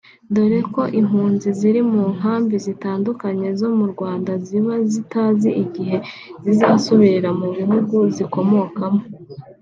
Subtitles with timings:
[0.33, 5.97] dore ko impunzi ziri mu nkambi zitandukanye zo mu Rwanda ziba zitazi igihe
[6.43, 9.01] zizasubirira mu bihugu zikomokamo